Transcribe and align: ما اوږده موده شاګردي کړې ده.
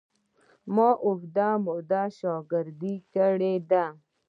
ما 0.75 0.89
اوږده 1.05 1.49
موده 1.65 2.03
شاګردي 2.19 2.95
کړې 3.13 3.53
ده. 3.69 3.85